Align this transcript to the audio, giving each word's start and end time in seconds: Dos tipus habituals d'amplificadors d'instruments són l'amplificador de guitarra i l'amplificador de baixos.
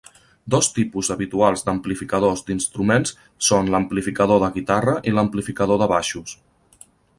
Dos 0.53 0.69
tipus 0.77 1.09
habituals 1.15 1.63
d'amplificadors 1.67 2.41
d'instruments 2.47 3.13
són 3.51 3.71
l'amplificador 3.75 4.43
de 4.47 4.51
guitarra 4.59 4.99
i 5.13 5.17
l'amplificador 5.19 5.83
de 5.85 5.93
baixos. 5.97 6.37